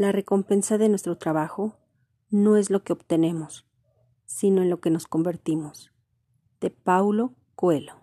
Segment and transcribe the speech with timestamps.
[0.00, 1.76] La recompensa de nuestro trabajo
[2.30, 3.66] no es lo que obtenemos,
[4.24, 5.92] sino en lo que nos convertimos.
[6.58, 7.96] De Paulo Coelho.